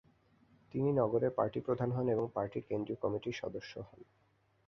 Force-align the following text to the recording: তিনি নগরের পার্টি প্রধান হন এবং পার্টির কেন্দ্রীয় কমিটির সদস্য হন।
তিনি 0.73 0.89
নগরের 0.91 1.31
পার্টি 1.31 1.59
প্রধান 1.59 1.89
হন 1.91 2.05
এবং 2.09 2.25
পার্টির 2.33 2.63
কেন্দ্রীয় 2.69 2.99
কমিটির 3.01 3.39
সদস্য 3.41 3.73
হন। 3.79 3.99